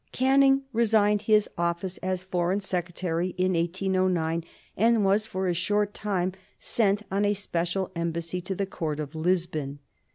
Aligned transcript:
Canning 0.11 0.63
resigned 0.73 1.21
his 1.21 1.47
office 1.59 1.97
as 1.97 2.23
Foreign 2.23 2.59
Secretary 2.59 3.35
in 3.37 3.53
1809, 3.53 4.43
and 4.75 5.05
was 5.05 5.27
for 5.27 5.47
a 5.47 5.53
short 5.53 5.93
time 5.93 6.31
sent 6.57 7.03
on 7.11 7.23
a 7.23 7.35
special 7.35 7.91
embassy 7.95 8.41
to 8.41 8.55
the 8.55 8.65
Court 8.65 8.99
of 8.99 9.13
Lisbon. 9.13 9.77